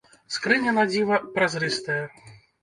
Скрыня, 0.35 0.73
на 0.77 0.85
дзіва, 0.93 1.19
празрыстая. 1.35 2.01